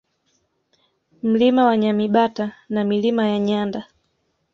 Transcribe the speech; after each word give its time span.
Mlima 1.23 1.65
wa 1.65 1.77
Nyamibata 1.77 2.51
na 2.69 2.83
Milima 2.83 3.27
ya 3.27 3.39
Nyanda 3.39 3.87